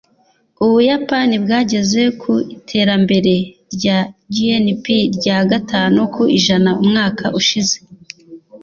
[0.65, 3.33] Ubuyapani bwageze ku iterambere
[3.75, 3.97] rya
[4.35, 4.85] GNP
[5.17, 7.77] rya gatanu ku ijana umwaka ushize.